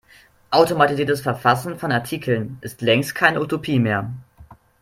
Automatisiertes 0.49 1.21
Verfassen 1.21 1.77
von 1.77 1.91
Artikeln 1.91 2.57
ist 2.61 2.81
längst 2.81 3.13
keine 3.13 3.39
Utopie 3.39 3.77
mehr. 3.77 4.09